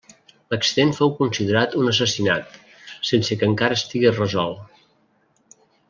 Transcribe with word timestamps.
L'accident 0.53 0.93
fou 0.99 1.11
considerat 1.19 1.77
un 1.81 1.91
assassinat, 1.91 2.57
sense 3.11 3.39
que 3.43 3.51
encara 3.53 3.79
estigui 3.81 4.15
resolt. 4.17 4.85